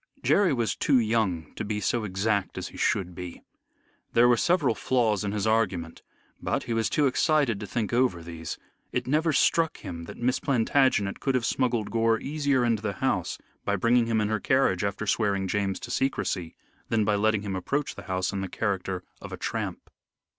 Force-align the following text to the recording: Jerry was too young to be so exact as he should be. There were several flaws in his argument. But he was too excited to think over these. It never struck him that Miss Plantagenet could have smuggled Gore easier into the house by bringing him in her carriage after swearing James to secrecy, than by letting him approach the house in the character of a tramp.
Jerry 0.23 0.51
was 0.51 0.75
too 0.75 0.97
young 0.97 1.53
to 1.53 1.63
be 1.63 1.79
so 1.79 2.05
exact 2.05 2.57
as 2.57 2.69
he 2.69 2.77
should 2.77 3.13
be. 3.13 3.43
There 4.13 4.27
were 4.27 4.35
several 4.35 4.73
flaws 4.73 5.23
in 5.23 5.31
his 5.31 5.45
argument. 5.45 6.01
But 6.41 6.63
he 6.63 6.73
was 6.73 6.89
too 6.89 7.05
excited 7.05 7.59
to 7.59 7.67
think 7.67 7.93
over 7.93 8.23
these. 8.23 8.57
It 8.91 9.05
never 9.05 9.31
struck 9.31 9.77
him 9.77 10.05
that 10.05 10.17
Miss 10.17 10.39
Plantagenet 10.39 11.19
could 11.19 11.35
have 11.35 11.45
smuggled 11.45 11.91
Gore 11.91 12.19
easier 12.19 12.65
into 12.65 12.81
the 12.81 12.93
house 12.93 13.37
by 13.63 13.75
bringing 13.75 14.07
him 14.07 14.19
in 14.21 14.29
her 14.29 14.39
carriage 14.39 14.83
after 14.83 15.05
swearing 15.05 15.47
James 15.47 15.79
to 15.81 15.91
secrecy, 15.91 16.55
than 16.89 17.05
by 17.05 17.13
letting 17.13 17.43
him 17.43 17.55
approach 17.55 17.93
the 17.93 18.05
house 18.09 18.33
in 18.33 18.41
the 18.41 18.49
character 18.49 19.03
of 19.21 19.31
a 19.31 19.37
tramp. 19.37 19.87